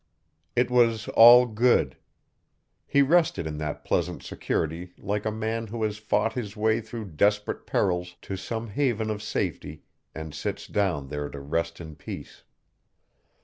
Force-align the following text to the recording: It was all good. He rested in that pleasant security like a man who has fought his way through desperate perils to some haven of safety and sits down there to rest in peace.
It 0.55 0.71
was 0.71 1.07
all 1.09 1.45
good. 1.45 1.95
He 2.87 3.03
rested 3.03 3.45
in 3.45 3.59
that 3.59 3.85
pleasant 3.85 4.23
security 4.23 4.93
like 4.97 5.27
a 5.27 5.31
man 5.31 5.67
who 5.67 5.83
has 5.83 5.99
fought 5.99 6.33
his 6.33 6.57
way 6.57 6.81
through 6.81 7.09
desperate 7.13 7.67
perils 7.67 8.15
to 8.23 8.35
some 8.35 8.69
haven 8.69 9.11
of 9.11 9.21
safety 9.21 9.83
and 10.15 10.33
sits 10.33 10.65
down 10.65 11.09
there 11.09 11.29
to 11.29 11.39
rest 11.39 11.79
in 11.79 11.95
peace. 11.95 12.41